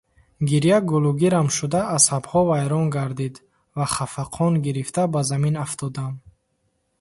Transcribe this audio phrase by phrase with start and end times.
[0.49, 3.35] Гиря гулӯгирам шуда, асабҳо вайрон гардид
[3.77, 6.13] ва хафақон гирифта, ба замин афтодам.